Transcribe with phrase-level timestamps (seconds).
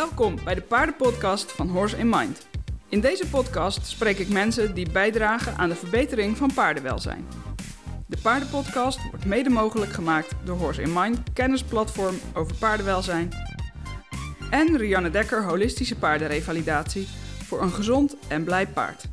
[0.00, 2.46] Welkom bij de paardenpodcast van Horse in Mind.
[2.88, 7.28] In deze podcast spreek ik mensen die bijdragen aan de verbetering van paardenwelzijn.
[8.06, 13.30] De paardenpodcast wordt mede mogelijk gemaakt door Horse in Mind, kennisplatform over paardenwelzijn.
[14.50, 17.06] En Rianne Dekker, holistische paardenrevalidatie
[17.44, 19.04] voor een gezond en blij paard.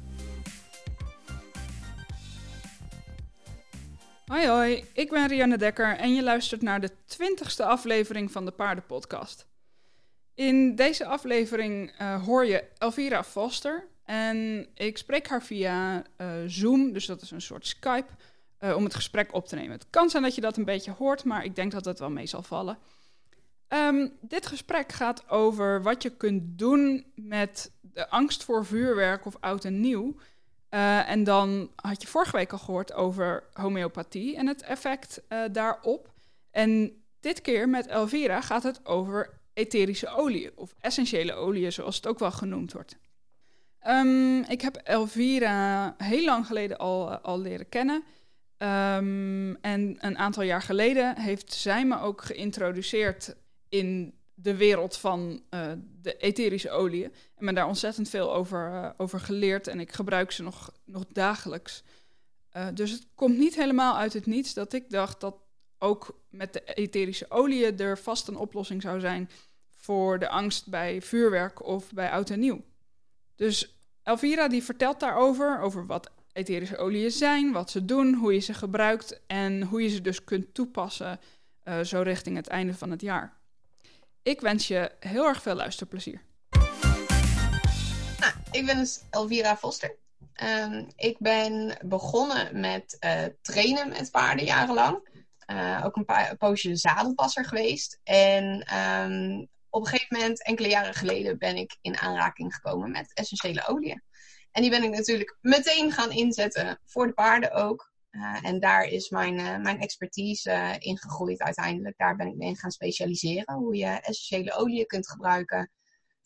[4.26, 8.52] Hoi hoi, ik ben Rianne Dekker en je luistert naar de twintigste aflevering van de
[8.52, 9.48] Paardenpodcast.
[10.38, 16.94] In deze aflevering uh, hoor je Elvira Foster en ik spreek haar via uh, Zoom,
[16.94, 18.12] dus dat is een soort Skype,
[18.60, 19.72] uh, om het gesprek op te nemen.
[19.72, 22.10] Het kan zijn dat je dat een beetje hoort, maar ik denk dat het wel
[22.10, 22.78] mee zal vallen.
[23.70, 29.38] Um, dit gesprek gaat over wat je kunt doen met de angst voor vuurwerk of
[29.40, 30.16] oud en nieuw.
[30.70, 36.12] En dan had je vorige week al gehoord over homeopathie en het effect daarop.
[36.52, 42.08] En dit keer met Elvira gaat het over etherische olie of essentiële oliën, zoals het
[42.08, 42.98] ook wel genoemd wordt.
[43.88, 48.04] Um, ik heb Elvira heel lang geleden al, uh, al leren kennen.
[48.58, 53.36] Um, en een aantal jaar geleden heeft zij me ook geïntroduceerd
[53.70, 55.72] in de wereld van uh,
[56.02, 57.14] de etherische oliën.
[57.36, 59.68] En me daar ontzettend veel over, uh, over geleerd.
[59.68, 61.84] En ik gebruik ze nog, nog dagelijks.
[62.74, 65.36] Dus het komt niet helemaal uit het niets dat ik dacht dat
[65.80, 69.30] ook met de etherische oliën er vast een oplossing zou zijn
[69.88, 72.64] voor de angst bij vuurwerk of bij oud en nieuw.
[73.36, 78.40] Dus Elvira die vertelt daarover, over wat etherische oliën zijn, wat ze doen, hoe je
[78.40, 81.20] ze gebruikt en hoe je ze dus kunt toepassen
[81.64, 83.38] uh, zo richting het einde van het jaar.
[84.24, 86.22] Ik wens je heel erg veel luisterplezier.
[88.20, 89.96] Nou, ik ben dus Elvira Foster.
[90.44, 95.26] Um, ik ben begonnen met uh, trainen met paarden jarenlang.
[95.52, 98.00] Uh, ook een, paar, een poosje zadelpasser geweest.
[98.04, 103.14] En um, op een gegeven moment, enkele jaren geleden, ben ik in aanraking gekomen met
[103.14, 104.04] essentiële oliën.
[104.52, 107.92] En die ben ik natuurlijk meteen gaan inzetten voor de paarden ook.
[108.12, 111.98] Uh, en daar is mijn, uh, mijn expertise uh, in gegroeid uiteindelijk.
[111.98, 113.54] Daar ben ik mee gaan specialiseren.
[113.54, 115.72] Hoe je essentiële oliën kunt gebruiken.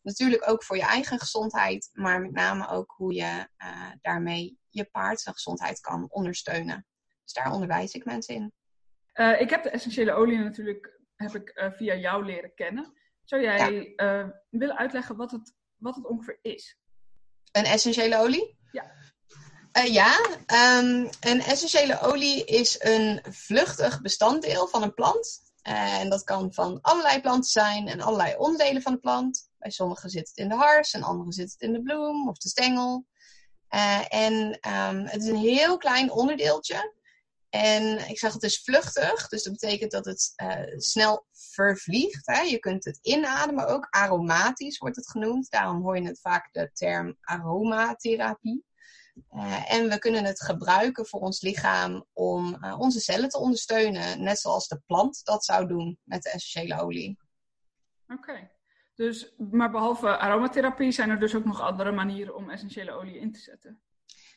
[0.01, 1.89] Natuurlijk ook voor je eigen gezondheid.
[1.93, 3.47] Maar met name ook hoe je
[4.01, 6.85] daarmee je paard gezondheid kan ondersteunen.
[7.23, 8.53] Dus daar onderwijs ik mensen in.
[9.39, 12.93] ik heb de essentiële oliën natuurlijk heb ik, via jou leren kennen.
[13.31, 14.33] Zou jij ja.
[14.49, 16.77] willen uitleggen wat het, wat het ongeveer is?
[17.51, 18.57] Een essentiële olie?
[18.71, 18.91] Ja.
[19.77, 20.19] Uh, ja,
[20.79, 25.41] um, een essentiële olie is een vluchtig bestanddeel van een plant.
[25.67, 29.49] Uh, en dat kan van allerlei planten zijn en allerlei onderdelen van de plant.
[29.57, 32.37] Bij sommigen zit het in de hars en anderen zit het in de bloem of
[32.37, 33.05] de stengel.
[33.69, 34.33] Uh, en
[34.67, 36.93] um, het is een heel klein onderdeeltje.
[37.51, 40.33] En ik zeg het is vluchtig, dus dat betekent dat het
[40.77, 42.27] snel vervliegt.
[42.27, 42.41] Hè?
[42.41, 43.87] Je kunt het inademen ook.
[43.89, 45.49] Aromatisch wordt het genoemd.
[45.49, 48.65] Daarom hoor je het vaak de term aromatherapie.
[49.35, 54.23] Uh, en we kunnen het gebruiken voor ons lichaam om uh, onze cellen te ondersteunen.
[54.23, 57.19] Net zoals de plant dat zou doen met de essentiële olie.
[58.07, 58.51] Oké.
[58.95, 63.31] Dus, maar behalve aromatherapie zijn er dus ook nog andere manieren om essentiële olie in
[63.31, 63.81] te zetten?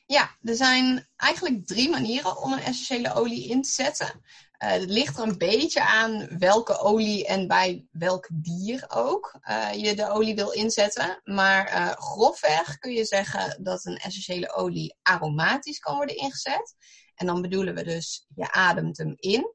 [0.06, 4.06] Ja, er zijn eigenlijk drie manieren om een essentiële olie in te zetten.
[4.06, 9.72] Uh, het ligt er een beetje aan welke olie en bij welk dier ook uh,
[9.72, 11.20] je de olie wil inzetten.
[11.25, 16.75] Maar uh, grofweg kun je zeggen dat een essentiële olie aromatisch kan worden ingezet.
[17.14, 19.54] En dan bedoelen we dus, je ademt hem in.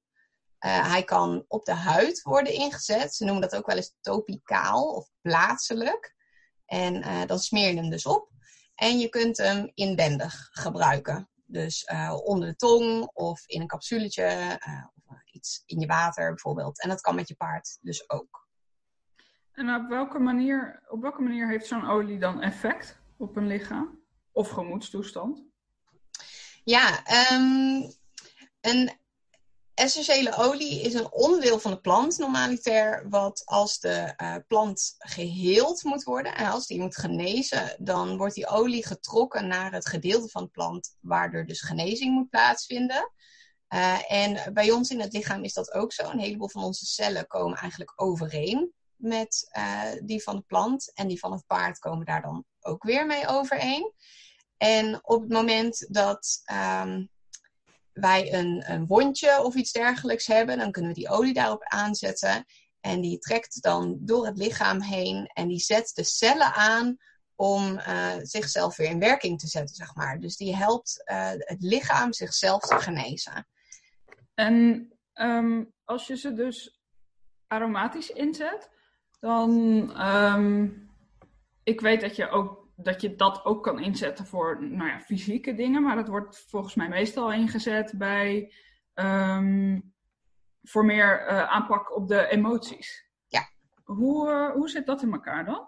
[0.60, 3.16] hij kan op de huid worden ingezet.
[3.16, 6.16] Ze noemen dat ook wel eens topicaal of plaatselijk.
[6.66, 8.29] En dan smeer je hem dus op.
[8.80, 11.30] En je kunt hem inwendig gebruiken.
[11.46, 16.28] Dus uh, onder de tong of in een capsuletje uh, of iets in je water
[16.30, 16.82] bijvoorbeeld.
[16.82, 18.48] En dat kan met je paard dus ook.
[19.52, 24.00] En op welke manier, op welke manier heeft zo'n olie dan effect op een lichaam
[24.32, 25.44] of gemoedstoestand?
[26.64, 27.04] Ja,
[27.34, 27.94] um,
[28.62, 28.99] een
[29.80, 35.84] essentiële olie is een onderdeel van de plant normaliter, wat als de uh, plant geheeld
[35.84, 40.30] moet worden en als die moet genezen, dan wordt die olie getrokken naar het gedeelte
[40.30, 43.12] van de plant waar er dus genezing moet plaatsvinden.
[43.74, 46.10] Uh, en bij ons in het lichaam is dat ook zo.
[46.10, 51.08] Een heleboel van onze cellen komen eigenlijk overeen met uh, die van de plant en
[51.08, 53.94] die van het paard komen daar dan ook weer mee overeen.
[54.58, 56.42] En op het moment dat
[56.82, 57.10] um,
[58.00, 62.46] wij een, een wondje of iets dergelijks hebben, dan kunnen we die olie daarop aanzetten.
[62.80, 66.98] En die trekt dan door het lichaam heen en die zet de cellen aan
[67.36, 70.20] om uh, zichzelf weer in werking te zetten, zeg maar.
[70.20, 73.48] Dus die helpt uh, het lichaam zichzelf te genezen.
[74.34, 76.82] En um, als je ze dus
[77.48, 78.70] aromatisch inzet,
[79.20, 79.52] Dan,
[80.08, 80.90] um,
[81.64, 85.56] ik weet dat je, ook, dat je dat ook kan inzetten voor nou ja, fysieke
[85.56, 88.54] dingen, maar dat wordt volgens mij meestal ingezet bij
[88.94, 89.94] um,
[90.64, 93.06] voor meer uh, aanpak op de emoties.
[93.28, 93.50] Ja.
[93.84, 95.68] Hoe, uh, hoe zit dat in elkaar dan?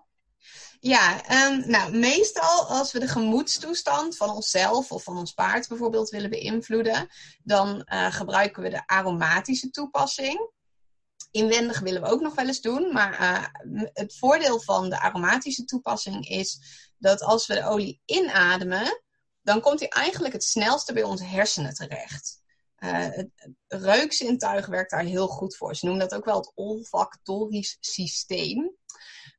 [0.80, 6.10] Ja, um, nou, meestal als we de gemoedstoestand van onszelf of van ons paard bijvoorbeeld
[6.10, 7.08] willen beïnvloeden,
[7.44, 10.50] dan uh, gebruiken we de aromatische toepassing.
[11.32, 13.46] Inwendig willen we ook nog wel eens doen, maar uh,
[13.94, 16.60] het voordeel van de aromatische toepassing is
[16.98, 19.04] dat als we de olie inademen,
[19.42, 22.40] dan komt hij eigenlijk het snelste bij onze hersenen terecht.
[22.78, 23.30] Uh, het
[23.68, 25.76] reukzintuig werkt daar heel goed voor.
[25.76, 28.76] Ze noemen dat ook wel het olfactorisch systeem.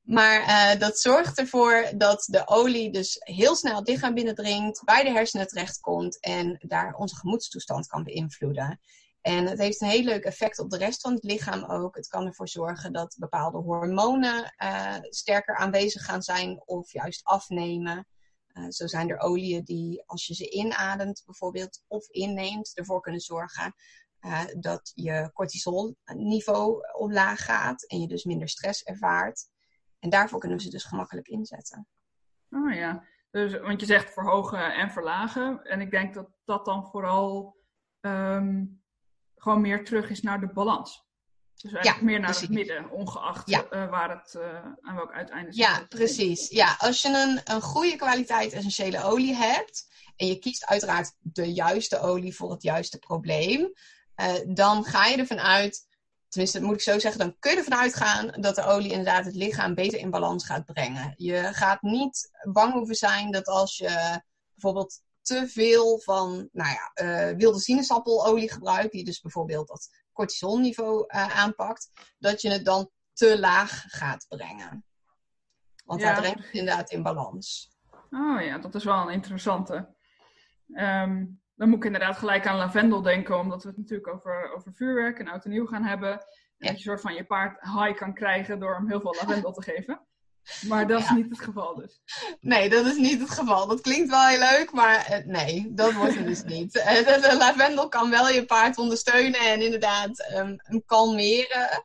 [0.02, 5.04] Maar uh, dat zorgt ervoor dat de olie dus heel snel het lichaam binnendringt, bij
[5.04, 8.80] de hersenen terechtkomt en daar onze gemoedstoestand kan beïnvloeden.
[9.22, 11.96] En het heeft een heel leuk effect op de rest van het lichaam ook.
[11.96, 18.06] Het kan ervoor zorgen dat bepaalde hormonen uh, sterker aanwezig gaan zijn of juist afnemen.
[18.52, 23.20] Uh, zo zijn er oliën die, als je ze inademt bijvoorbeeld of inneemt, ervoor kunnen
[23.20, 23.74] zorgen
[24.20, 29.48] uh, dat je cortisolniveau omlaag gaat en je dus minder stress ervaart.
[29.98, 31.88] En daarvoor kunnen we ze dus gemakkelijk inzetten.
[32.50, 35.62] Oh ja, dus, want je zegt verhogen en verlagen.
[35.62, 37.56] En ik denk dat dat dan vooral
[38.00, 38.81] um,
[39.42, 41.04] gewoon meer terug is naar de balans.
[41.54, 42.48] Dus eigenlijk ja, meer naar precies.
[42.48, 43.64] het midden, ongeacht ja.
[43.70, 44.42] uh, waar het uh,
[44.80, 45.64] aan welk uiteinde zit.
[45.64, 46.48] Ja, precies.
[46.48, 51.52] Ja, als je een, een goede kwaliteit essentiële olie hebt en je kiest uiteraard de
[51.52, 53.72] juiste olie voor het juiste probleem,
[54.16, 55.86] uh, dan ga je ervan uit
[56.28, 59.34] tenminste moet ik zo zeggen, dan kun je ervan uitgaan dat de olie inderdaad het
[59.34, 61.14] lichaam beter in balans gaat brengen.
[61.16, 64.22] Je gaat niet bang hoeven zijn dat als je
[64.54, 66.90] bijvoorbeeld te veel van nou ja,
[67.30, 72.90] uh, wilde sinaasappeleolie gebruikt, die dus bijvoorbeeld dat cortisolniveau uh, aanpakt, dat je het dan
[73.12, 74.84] te laag gaat brengen.
[75.84, 76.12] Want ja.
[76.12, 77.76] dat brengt het inderdaad in balans.
[78.10, 79.94] Oh ja, dat is wel een interessante.
[80.66, 84.74] Um, dan moet ik inderdaad gelijk aan lavendel denken, omdat we het natuurlijk over, over
[84.74, 86.12] vuurwerk en oud en nieuw gaan hebben.
[86.12, 86.18] En
[86.56, 86.66] ja.
[86.66, 89.52] dat je een soort van je paard high kan krijgen door hem heel veel lavendel
[89.52, 90.06] te geven.
[90.68, 92.00] Maar dat is niet het geval dus.
[92.40, 93.66] Nee, dat is niet het geval.
[93.66, 96.76] Dat klinkt wel heel leuk, maar uh, nee, dat wordt het dus niet.
[96.76, 101.82] Uh, de, de, lavendel kan wel je paard ondersteunen en inderdaad um, hem kalmeren.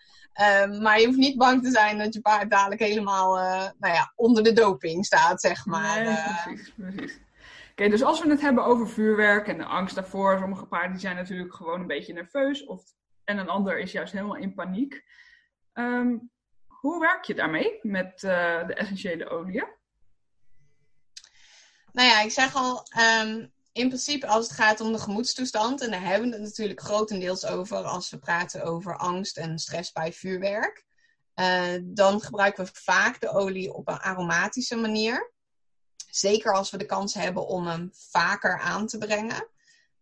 [0.62, 3.94] Um, maar je hoeft niet bang te zijn dat je paard dadelijk helemaal uh, nou
[3.94, 6.04] ja, onder de doping staat, zeg maar.
[6.04, 7.20] Nee, precies, precies.
[7.72, 11.00] Oké, dus als we het hebben over vuurwerk en de angst daarvoor, sommige paarden die
[11.00, 12.84] zijn natuurlijk gewoon een beetje nerveus of,
[13.24, 15.04] en een ander is juist helemaal in paniek.
[15.74, 16.32] Um,
[16.80, 19.68] hoe werk je daarmee met uh, de essentiële oliën?
[21.92, 22.88] Nou ja, ik zeg al,
[23.22, 26.82] um, in principe als het gaat om de gemoedstoestand, en daar hebben we het natuurlijk
[26.82, 30.86] grotendeels over als we praten over angst en stress bij vuurwerk,
[31.36, 35.32] uh, dan gebruiken we vaak de olie op een aromatische manier.
[36.10, 39.48] Zeker als we de kans hebben om hem vaker aan te brengen.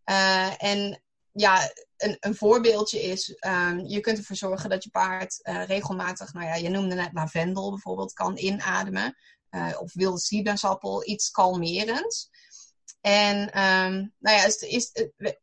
[0.06, 1.02] Uh, en
[1.38, 6.34] ja, een, een voorbeeldje is, um, je kunt ervoor zorgen dat je paard uh, regelmatig,
[6.34, 9.18] nou ja, je noemde net lavendel bijvoorbeeld, kan inademen.
[9.50, 12.30] Uh, of wilde sinaasappel, iets kalmerends.
[13.02, 14.92] En um, nou ja, is, is,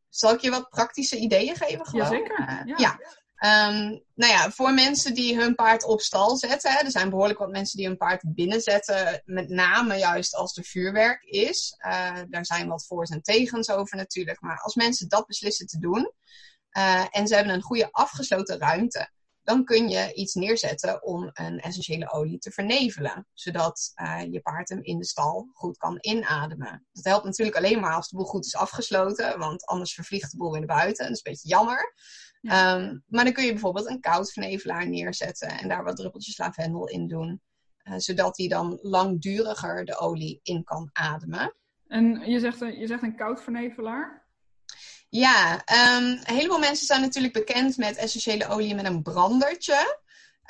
[0.08, 1.86] zal ik je wat praktische ideeën geven?
[1.86, 2.10] Gewoon?
[2.10, 2.62] Jazeker.
[2.66, 2.74] ja.
[2.76, 3.00] ja.
[3.44, 6.72] Um, nou ja, voor mensen die hun paard op stal zetten.
[6.72, 9.22] Hè, er zijn behoorlijk wat mensen die hun paard binnenzetten.
[9.24, 11.74] Met name juist als er vuurwerk is.
[11.78, 14.40] Uh, daar zijn wat voor's en tegens over natuurlijk.
[14.40, 16.12] Maar als mensen dat beslissen te doen.
[16.78, 19.10] Uh, en ze hebben een goede afgesloten ruimte.
[19.42, 23.26] Dan kun je iets neerzetten om een essentiële olie te vernevelen.
[23.32, 26.86] Zodat uh, je paard hem in de stal goed kan inademen.
[26.92, 29.38] Dat helpt natuurlijk alleen maar als de boel goed is afgesloten.
[29.38, 31.04] Want anders vervliegt de boel weer naar buiten.
[31.04, 31.94] Dat is een beetje jammer.
[32.42, 32.74] Ja.
[32.74, 36.88] Um, maar dan kun je bijvoorbeeld een koud vernevelaar neerzetten en daar wat druppeltjes lavendel
[36.88, 37.40] in doen.
[37.84, 41.54] Uh, zodat hij dan langduriger de olie in kan ademen.
[41.88, 44.26] En je zegt, je zegt een koud vernevelaar?
[45.08, 50.00] Ja, um, een heleboel mensen zijn natuurlijk bekend met essentiële olie met een brandertje.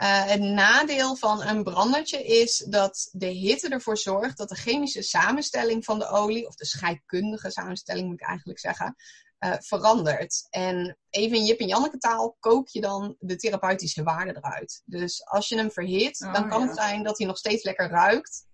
[0.02, 5.02] Uh, het nadeel van een brandertje is dat de hitte ervoor zorgt dat de chemische
[5.02, 8.96] samenstelling van de olie, of de scheikundige samenstelling moet ik eigenlijk zeggen,
[9.44, 10.46] uh, verandert.
[10.50, 14.82] En even in Jip en Janneke taal kook je dan de therapeutische waarde eruit.
[14.84, 16.66] Dus als je hem verhit, oh, dan kan ja.
[16.66, 18.46] het zijn dat hij nog steeds lekker ruikt,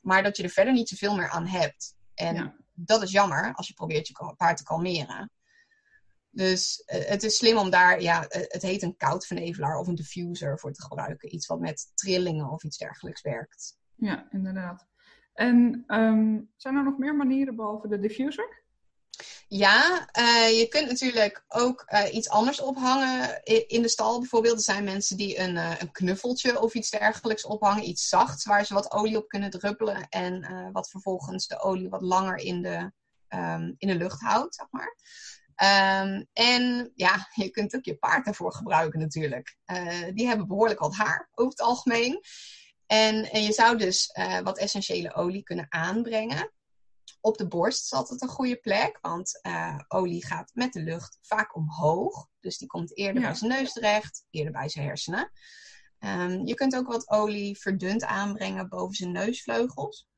[0.00, 1.96] maar dat je er verder niet zoveel meer aan hebt.
[2.14, 2.56] En ja.
[2.72, 5.30] dat is jammer als je probeert je paard te kalmeren.
[6.30, 9.94] Dus uh, het is slim om daar, ja, het heet een koud vernevelaar of een
[9.94, 11.34] diffuser voor te gebruiken.
[11.34, 13.76] Iets wat met trillingen of iets dergelijks werkt.
[13.94, 14.86] Ja, inderdaad.
[15.32, 18.61] En um, zijn er nog meer manieren behalve de diffuser?
[19.48, 24.18] Ja, uh, je kunt natuurlijk ook uh, iets anders ophangen in de stal.
[24.18, 27.88] Bijvoorbeeld, er zijn mensen die een, uh, een knuffeltje of iets dergelijks ophangen.
[27.88, 30.08] Iets zachts, waar ze wat olie op kunnen druppelen.
[30.08, 32.92] En wat vervolgens de olie wat langer in de,
[33.28, 34.96] um, in de lucht houdt, zeg maar.
[36.02, 39.56] Um, en ja, je kunt ook je paard daarvoor gebruiken natuurlijk.
[40.14, 42.20] die hebben behoorlijk wat haar over het algemeen.
[42.86, 46.52] En, en je zou dus wat essentiële olie kunnen aanbrengen
[47.22, 51.18] op de borst is altijd een goede plek, want uh, olie gaat met de lucht
[51.20, 52.28] vaak omhoog.
[52.40, 55.30] Dus die komt eerder bij zijn neus terecht, eerder bij zijn hersenen.
[55.98, 60.08] Um, je kunt ook wat olie verdund aanbrengen boven zijn neusvleugels.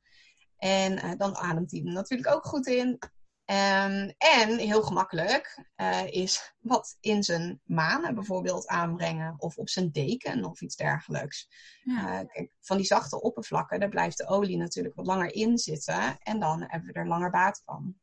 [0.56, 2.98] En uh, dan ademt hij hem natuurlijk ook goed in.
[3.46, 9.90] Um, en heel gemakkelijk uh, is wat in zijn manen bijvoorbeeld aanbrengen of op zijn
[9.90, 11.48] deken of iets dergelijks.
[11.82, 12.22] Ja.
[12.22, 16.18] Uh, kijk, van die zachte oppervlakken, daar blijft de olie natuurlijk wat langer in zitten
[16.18, 17.94] en dan hebben we er langer baat van.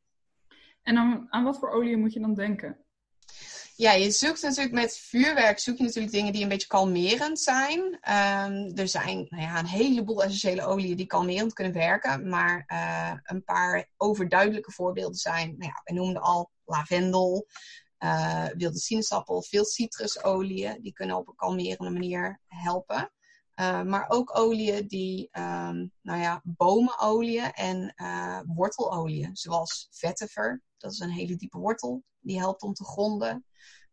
[0.82, 2.76] En aan, aan wat voor olie moet je dan denken?
[3.82, 7.80] Ja, je zoekt natuurlijk met vuurwerk zoek je natuurlijk dingen die een beetje kalmerend zijn.
[7.80, 12.28] Um, er zijn nou ja, een heleboel essentiële oliën die kalmerend kunnen werken.
[12.28, 17.46] Maar uh, een paar overduidelijke voorbeelden zijn, nou ja, we noemden al lavendel,
[17.98, 20.82] uh, wilde sinaasappel, veel citrusolieën.
[20.82, 23.12] Die kunnen op een kalmerende manier helpen.
[23.62, 27.94] Uh, maar ook oliën die, um, nou ja, bomenolieën en
[28.46, 30.62] wortelolieën, zoals vetiver.
[30.78, 32.02] Dat is een hele diepe wortel.
[32.20, 33.44] Die helpt om te gronden.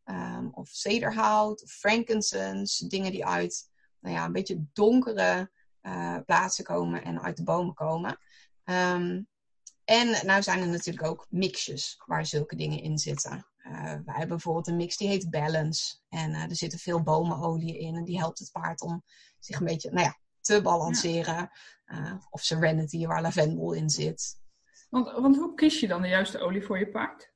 [0.06, 2.88] Um, of cederhout, of frankincense.
[2.88, 7.74] Dingen die uit nou ja, een beetje donkere uh, plaatsen komen en uit de bomen
[7.74, 8.20] komen.
[8.64, 9.28] Um,
[9.84, 13.48] en nou zijn er natuurlijk ook mixjes waar zulke dingen in zitten.
[13.66, 15.98] Uh, wij hebben bijvoorbeeld een mix die heet Balance.
[16.10, 17.96] En uh, er zitten veel bomenolie in.
[17.96, 19.04] En die helpt het paard om
[19.40, 21.52] zich een beetje nou ja, te balanceren.
[21.86, 22.22] Ja.
[22.30, 24.38] of Serenity, waar lavendel in zit.
[24.90, 27.32] Want, want hoe kies je dan de juiste olie voor je paard?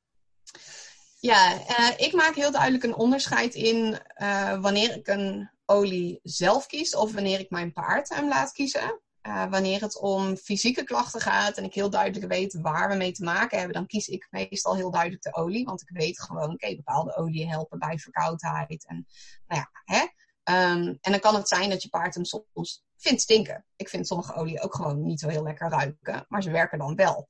[1.20, 6.66] Ja, uh, ik maak heel duidelijk een onderscheid in uh, wanneer ik een olie zelf
[6.66, 9.00] kies of wanneer ik mijn paard hem laat kiezen.
[9.22, 13.12] Uh, wanneer het om fysieke klachten gaat en ik heel duidelijk weet waar we mee
[13.12, 15.64] te maken hebben, dan kies ik meestal heel duidelijk de olie.
[15.64, 18.86] Want ik weet gewoon, oké, okay, bepaalde oliën helpen bij verkoudheid.
[18.86, 19.06] En,
[19.46, 20.06] nou ja, hè?
[20.50, 23.66] Um, en dan kan het zijn dat je paard hem soms vindt stinken.
[23.76, 26.94] Ik vind sommige oliën ook gewoon niet zo heel lekker ruiken, maar ze werken dan
[26.94, 27.28] wel.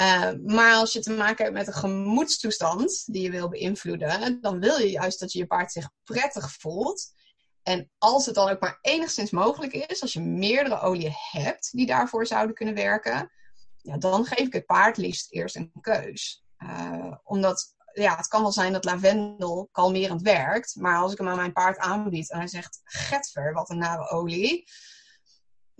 [0.00, 4.60] Uh, maar als je te maken hebt met een gemoedstoestand die je wil beïnvloeden, dan
[4.60, 7.12] wil je juist dat je je paard zich prettig voelt.
[7.62, 11.86] En als het dan ook maar enigszins mogelijk is, als je meerdere oliën hebt die
[11.86, 13.30] daarvoor zouden kunnen werken,
[13.76, 16.44] ja, dan geef ik het paard liefst eerst een keus.
[16.58, 21.28] Uh, omdat ja, het kan wel zijn dat lavendel kalmerend werkt, maar als ik hem
[21.28, 24.64] aan mijn paard aanbied en hij zegt: Getver, wat een nare olie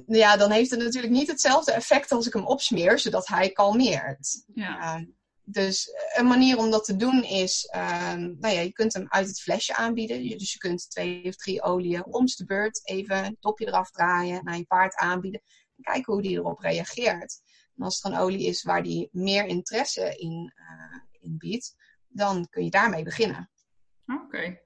[0.07, 4.45] ja, dan heeft het natuurlijk niet hetzelfde effect als ik hem opsmeer, zodat hij kalmeert.
[4.55, 4.99] Ja.
[4.99, 5.07] Uh,
[5.47, 9.27] dus een manier om dat te doen is, uh, nou ja, je kunt hem uit
[9.27, 10.39] het flesje aanbieden.
[10.39, 14.45] Dus je kunt twee of drie oliën om de beurt even het dopje eraf draaien,
[14.45, 15.43] naar je paard aanbieden.
[15.77, 17.43] En kijken hoe die erop reageert.
[17.77, 21.75] En als het een olie is waar die meer interesse in, uh, in biedt,
[22.15, 23.51] dan kun je daarmee beginnen.
[24.07, 24.23] Oké.
[24.25, 24.63] Okay.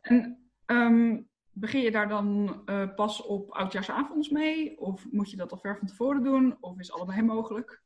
[0.00, 4.80] En um, Begin je daar dan uh, pas op oudjaarsavonds mee?
[4.80, 6.56] Of moet je dat al ver van tevoren doen?
[6.60, 7.82] Of is allebei mogelijk?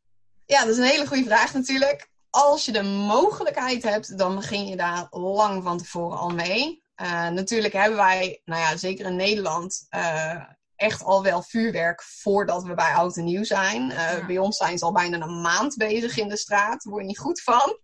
[0.46, 2.10] Ja, dat is een hele goede vraag natuurlijk.
[2.30, 6.82] Als je de mogelijkheid hebt, dan begin je daar lang van tevoren al mee.
[7.02, 10.44] Uh, natuurlijk hebben wij, nou ja, zeker in Nederland, uh,
[10.80, 13.90] echt al wel vuurwerk voordat we bij oud en nieuw zijn.
[13.90, 14.26] Uh, ja.
[14.26, 16.82] Bij ons zijn ze al bijna een maand bezig in de straat.
[16.82, 17.78] Daar word je niet goed van.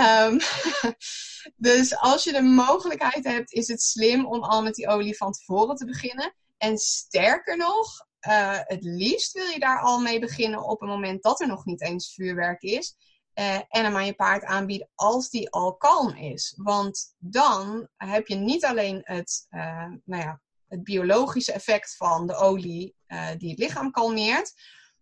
[0.00, 0.38] um,
[1.70, 5.32] dus als je de mogelijkheid hebt, is het slim om al met die olie van
[5.32, 6.34] tevoren te beginnen.
[6.58, 11.22] En sterker nog, uh, het liefst wil je daar al mee beginnen op het moment
[11.22, 12.96] dat er nog niet eens vuurwerk is.
[13.34, 16.54] Uh, en hem aan je paard aanbieden als die al kalm is.
[16.56, 20.41] Want dan heb je niet alleen het, uh, nou ja,
[20.72, 24.52] het biologische effect van de olie uh, die het lichaam kalmeert.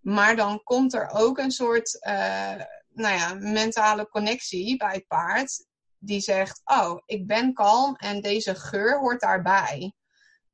[0.01, 5.67] Maar dan komt er ook een soort uh, nou ja, mentale connectie bij het paard.
[5.99, 9.93] Die zegt, oh, ik ben kalm en deze geur hoort daarbij.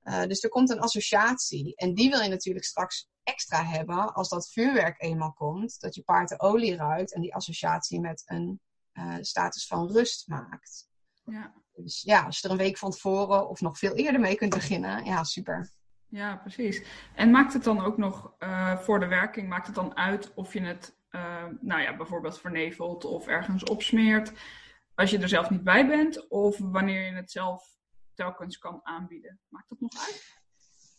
[0.02, 1.76] Uh, dus er komt een associatie.
[1.76, 5.80] En die wil je natuurlijk straks extra hebben als dat vuurwerk eenmaal komt.
[5.80, 8.60] Dat je paard de olie ruikt en die associatie met een
[9.20, 10.88] status van rust maakt.
[11.24, 11.65] Ja.
[11.76, 14.54] Dus ja, als je er een week van tevoren of nog veel eerder mee kunt
[14.54, 15.70] beginnen, ja, super.
[16.08, 16.82] Ja, precies.
[17.14, 20.52] En maakt het dan ook nog uh, voor de werking, maakt het dan uit of
[20.52, 24.32] je het, uh, nou ja, bijvoorbeeld vernevelt of ergens opsmeert,
[24.94, 27.64] als je er zelf niet bij bent, of wanneer je het zelf
[28.14, 29.40] telkens kan aanbieden?
[29.48, 30.34] Maakt dat nog uit?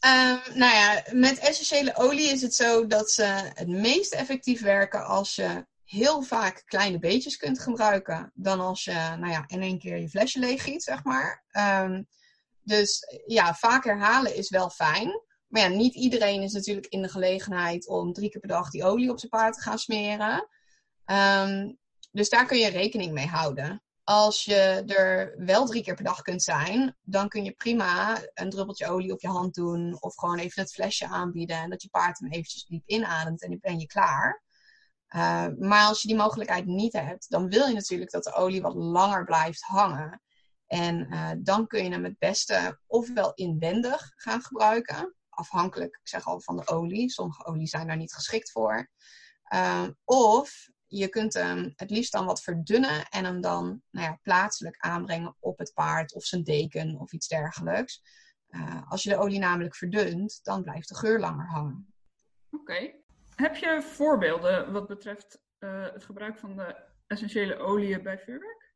[0.06, 5.06] Um, nou ja, met essentiële olie is het zo dat ze het meest effectief werken
[5.06, 9.80] als je heel vaak kleine beetjes kunt gebruiken dan als je nou ja, in één
[9.80, 11.44] keer je flesje leeggiet, zeg maar.
[11.52, 12.04] Ehm,
[12.62, 15.22] dus ja, vaak herhalen is wel fijn.
[15.48, 18.84] Maar ja, niet iedereen is natuurlijk in de gelegenheid om drie keer per dag die
[18.84, 20.48] olie op zijn paard te gaan smeren.
[21.06, 21.74] Ehm,
[22.12, 23.82] dus daar kun je rekening mee houden.
[24.04, 28.50] Als je er wel drie keer per dag kunt zijn, dan kun je prima een
[28.50, 30.02] druppeltje olie op je hand doen.
[30.02, 31.58] Of gewoon even het flesje aanbieden.
[31.58, 34.46] En dat je paard hem eventjes diep inademt en dan ben je klaar.
[35.16, 38.62] Uh, maar als je die mogelijkheid niet hebt, dan wil je natuurlijk dat de olie
[38.62, 40.22] wat langer blijft hangen.
[40.66, 45.16] En uh, dan kun je hem het beste ofwel inwendig gaan gebruiken.
[45.30, 47.10] Afhankelijk, ik zeg al, van de olie.
[47.10, 48.90] Sommige olie zijn daar niet geschikt voor.
[49.54, 54.20] Uh, of je kunt hem het liefst dan wat verdunnen en hem dan nou ja,
[54.22, 58.02] plaatselijk aanbrengen op het paard of zijn deken of iets dergelijks.
[58.88, 61.94] Als je de olie namelijk verdunt, dan blijft de geur langer hangen.
[62.50, 62.94] Oké.
[63.38, 66.76] Heb je voorbeelden wat betreft uh, het gebruik van de
[67.08, 68.74] essentiële oliën bij vuurwerk?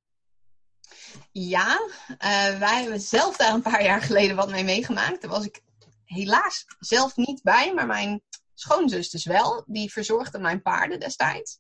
[1.31, 5.21] Ja, uh, wij hebben zelf daar een paar jaar geleden wat mee meegemaakt.
[5.21, 5.61] Daar was ik
[6.03, 8.21] helaas zelf niet bij, maar mijn
[8.53, 9.63] schoonzus dus wel.
[9.67, 11.59] Die verzorgde mijn paarden destijds.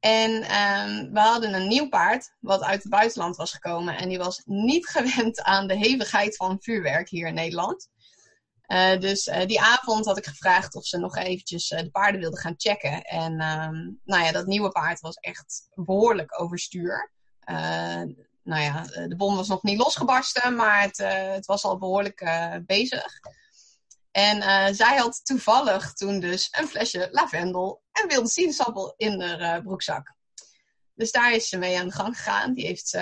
[0.00, 3.96] En um, we hadden een nieuw paard, wat uit het buitenland was gekomen.
[3.96, 7.88] En die was niet gewend aan de hevigheid van vuurwerk hier in Nederland.
[8.72, 12.20] Uh, dus uh, die avond had ik gevraagd of ze nog eventjes uh, de paarden
[12.20, 13.02] wilden gaan checken.
[13.02, 17.12] En um, nou ja, dat nieuwe paard was echt behoorlijk overstuur.
[18.42, 20.96] nou ja, de bom was nog niet losgebarsten, maar het,
[21.34, 22.30] het was al behoorlijk
[22.66, 23.20] bezig.
[24.10, 24.42] En
[24.74, 30.14] zij had toevallig toen dus een flesje lavendel en wilde sinaasappel in haar broekzak.
[30.94, 32.52] Dus daar is ze mee aan de gang gegaan.
[32.52, 32.98] Die heeft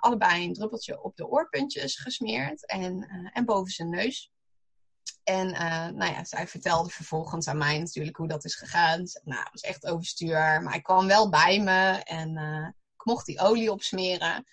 [0.00, 4.30] allebei een druppeltje op de oorpuntjes gesmeerd en, en boven zijn neus.
[5.26, 5.50] En
[5.96, 9.06] nou ja, zij vertelde vervolgens aan mij natuurlijk hoe dat is gegaan.
[9.06, 12.36] Ze, nou, het was echt overstuur, maar ik kwam wel bij me en
[12.96, 14.46] ik mocht die olie opsmeren.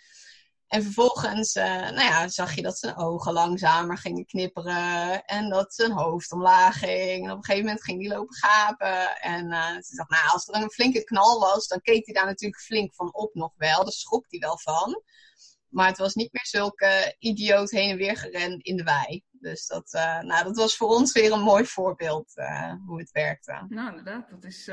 [0.74, 5.26] En vervolgens uh, nou ja, zag je dat zijn ogen langzamer gingen knipperen.
[5.26, 7.26] En dat zijn hoofd omlaag ging.
[7.26, 9.22] En op een gegeven moment ging hij lopen gapen.
[9.22, 9.44] En
[9.84, 12.96] ze dacht, nou, als er een flinke knal was, dan keek hij daar natuurlijk flink
[12.96, 13.84] van op nog wel.
[13.84, 15.02] Daar schrok hij wel van.
[15.74, 19.24] Maar het was niet meer zulke idioot heen en weer gerend in de wei.
[19.32, 22.34] Dus dat, uh, nou, dat was voor ons weer een mooi voorbeeld
[22.86, 23.66] hoe het werkte.
[23.70, 24.30] Nou, inderdaad.
[24.30, 24.70] Dat is,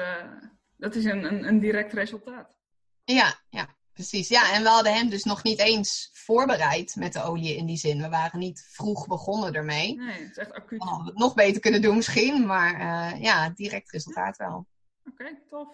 [0.77, 2.57] dat is een, een, een direct resultaat.
[3.05, 3.79] Ja, ja.
[3.93, 4.53] Precies, ja.
[4.53, 8.03] En we hadden hem dus nog niet eens voorbereid met de olie in die zin.
[8.03, 9.97] We waren niet vroeg begonnen ermee.
[9.97, 10.79] Nee, het is echt acuut.
[10.79, 14.67] Dan hadden we het nog beter kunnen doen misschien, maar ja, direct resultaat wel.
[15.05, 15.69] Oké, okay, tof.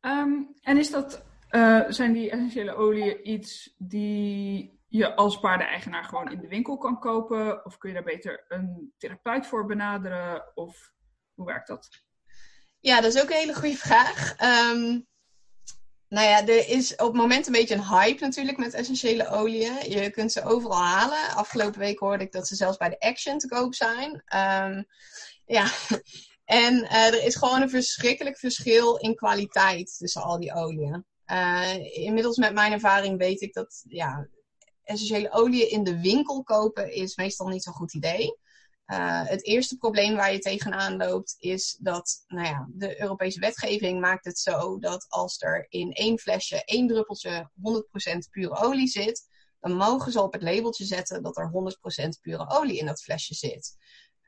[0.00, 6.30] Um, en is dat, uh, zijn die essentiële oliën iets die je als paardeneigenaar gewoon
[6.30, 7.64] in de winkel kan kopen?
[7.64, 10.50] Of kun je daar beter een therapeut voor benaderen?
[10.54, 10.92] Of
[11.34, 11.88] hoe werkt dat?
[12.80, 14.30] Ja, dat is ook een hele goede vraag.
[14.72, 15.06] Um,
[16.08, 19.90] nou ja, er is op het moment een beetje een hype natuurlijk met essentiële oliën.
[19.90, 21.34] Je kunt ze overal halen.
[21.34, 24.10] Afgelopen week hoorde ik dat ze zelfs bij de Action te koop zijn.
[24.12, 24.86] Um,
[25.46, 25.66] ja,
[26.44, 31.06] en uh, er is gewoon een verschrikkelijk verschil in kwaliteit tussen al die oliën.
[31.26, 34.28] Uh, inmiddels met mijn ervaring weet ik dat ja,
[34.82, 38.40] essentiële oliën in de winkel kopen is meestal niet zo'n goed idee.
[38.86, 44.00] Uh, het eerste probleem waar je tegenaan loopt is dat nou ja, de Europese wetgeving
[44.00, 49.28] maakt het zo dat als er in één flesje één druppeltje 100% pure olie zit,
[49.60, 51.52] dan mogen ze op het labeltje zetten dat er
[52.16, 53.76] 100% pure olie in dat flesje zit.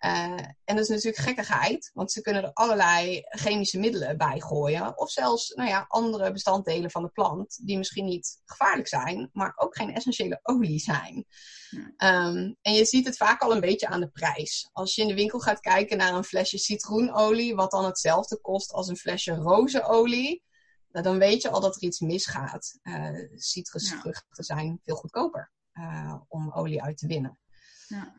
[0.04, 4.98] Uh, en dat is natuurlijk gekkigheid, want ze kunnen er allerlei chemische middelen bij gooien.
[4.98, 9.52] Of zelfs nou ja, andere bestanddelen van de plant, die misschien niet gevaarlijk zijn, maar
[9.56, 11.26] ook geen essentiële olie zijn.
[11.70, 12.26] Ja.
[12.26, 14.68] Um, en je ziet het vaak al een beetje aan de prijs.
[14.72, 18.72] Als je in de winkel gaat kijken naar een flesje citroenolie, wat dan hetzelfde kost
[18.72, 20.42] als een flesje rozenolie,
[20.90, 22.78] nou, dan weet je al dat er iets misgaat.
[22.82, 24.42] Uh, citrusvruchten ja.
[24.42, 27.38] zijn veel goedkoper uh, om olie uit te winnen.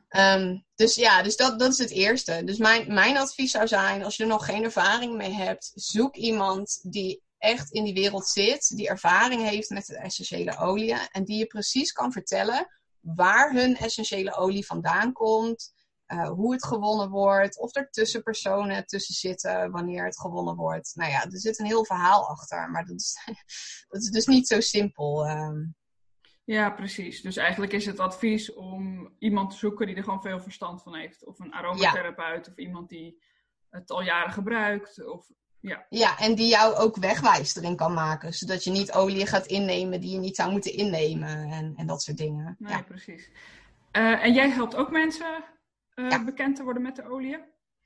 [0.10, 2.44] Um, dus ja, dus dat, dat is het eerste.
[2.44, 6.16] Dus mijn, mijn advies zou zijn, als je er nog geen ervaring mee hebt, zoek
[6.16, 11.24] iemand die echt in die wereld zit, die ervaring heeft met de essentiële oliën en
[11.24, 12.68] die je precies kan vertellen
[13.00, 15.74] waar hun essentiële olie vandaan komt,
[16.08, 20.92] uh, hoe het gewonnen wordt, of er tussenpersonen tussen zitten wanneer het gewonnen wordt.
[20.96, 23.18] Nou ja, er zit een heel verhaal achter, maar dat is,
[23.90, 25.30] dat is dus niet zo simpel.
[25.30, 25.76] Um,
[26.46, 27.22] ja, precies.
[27.22, 30.96] Dus eigenlijk is het advies om iemand te zoeken die er gewoon veel verstand van
[30.96, 31.26] heeft.
[31.26, 32.52] Of een aromatherapeut ja.
[32.52, 33.22] of iemand die
[33.70, 35.06] het al jaren gebruikt.
[35.06, 35.86] Of, ja.
[35.90, 38.34] ja, en die jou ook wegwijs erin kan maken.
[38.34, 42.02] Zodat je niet olie gaat innemen die je niet zou moeten innemen en, en dat
[42.02, 42.56] soort dingen.
[42.60, 42.82] Nee, ja.
[42.82, 43.30] precies.
[43.92, 45.44] Uh, en jij helpt ook mensen
[45.96, 46.24] uh, ja.
[46.24, 47.38] bekend te worden met de olie?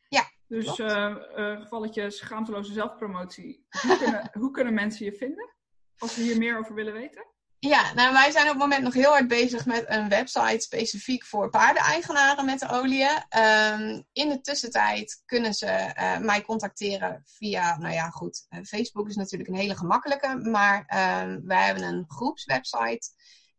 [0.07, 3.65] Ja, Dus uh, uh, gevalletje schaamteloze zelfpromotie.
[3.69, 5.53] Hoe kunnen, hoe kunnen mensen je vinden?
[5.97, 7.25] Als ze hier meer over willen weten?
[7.61, 11.25] Ja, nou wij zijn op het moment nog heel hard bezig met een website specifiek
[11.25, 13.23] voor paardeneigenaren met de oliën.
[13.37, 19.07] Um, in de tussentijd kunnen ze uh, mij contacteren via, nou ja goed, uh, Facebook
[19.07, 20.79] is natuurlijk een hele gemakkelijke, maar
[21.23, 23.09] um, wij hebben een groepswebsite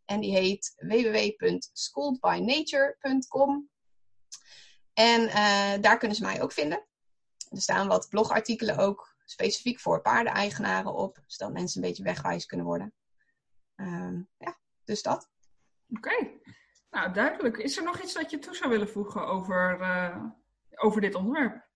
[0.04, 3.68] en die heet www.schooledbynature.com.
[4.92, 6.86] En uh, daar kunnen ze mij ook vinden.
[7.48, 12.66] Er staan wat blogartikelen ook specifiek voor paardeneigenaren op, zodat mensen een beetje wegwijs kunnen
[12.66, 12.94] worden.
[13.80, 15.28] Um, ja, dus dat.
[15.88, 16.40] Oké, okay.
[16.90, 17.56] nou duidelijk.
[17.56, 20.24] Is er nog iets dat je toe zou willen voegen over, uh,
[20.74, 21.68] over dit onderwerp?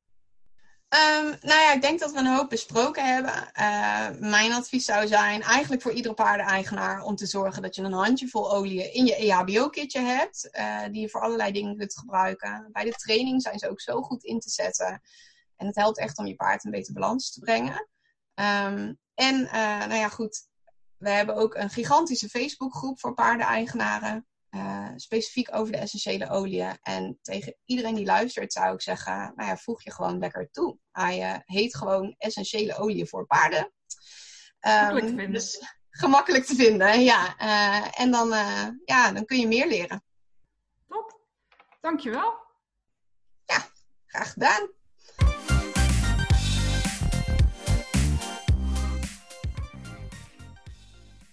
[0.88, 3.50] Um, nou ja, ik denk dat we een hoop besproken hebben.
[3.60, 7.92] Uh, mijn advies zou zijn, eigenlijk voor iedere paardeneigenaar, om te zorgen dat je een
[7.92, 12.68] handjevol olie in je EHBO-kitje hebt, uh, die je voor allerlei dingen kunt gebruiken.
[12.72, 15.02] Bij de training zijn ze ook zo goed in te zetten.
[15.56, 17.88] En het helpt echt om je paard een betere balans te brengen.
[18.34, 20.48] Um, en uh, nou ja, goed,
[21.04, 24.26] we hebben ook een gigantische Facebookgroep voor paardeneigenaren.
[24.50, 26.78] Uh, specifiek over de essentiële oliën.
[26.82, 30.78] En tegen iedereen die luistert zou ik zeggen, nou ja, voeg je gewoon lekker toe.
[30.92, 33.72] Hij uh, heet gewoon essentiële oliën voor paarden.
[34.58, 35.32] Gemakkelijk te vinden.
[35.32, 35.62] Dus
[36.02, 37.34] gemakkelijk te vinden, ja.
[37.38, 38.28] Uh, en dan,
[38.84, 40.04] ja, dan kun je meer leren.
[40.88, 41.20] Top,
[41.80, 42.34] dankjewel.
[43.44, 43.66] Ja,
[44.06, 44.70] graag gedaan.